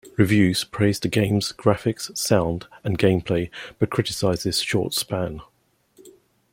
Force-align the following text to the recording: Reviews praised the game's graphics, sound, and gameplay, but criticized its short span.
Reviews 0.17 0.63
praised 0.63 1.03
the 1.03 1.07
game's 1.09 1.53
graphics, 1.53 2.17
sound, 2.17 2.65
and 2.83 2.97
gameplay, 2.97 3.51
but 3.77 3.91
criticized 3.91 4.47
its 4.47 4.57
short 4.59 4.95
span. 4.95 5.41